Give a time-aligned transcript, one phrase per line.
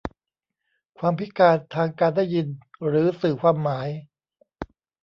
[0.99, 2.47] ความพิการทางการได้ยิน
[2.87, 3.89] หรือสื่อความหมาย